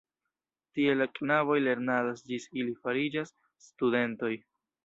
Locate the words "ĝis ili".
2.31-2.75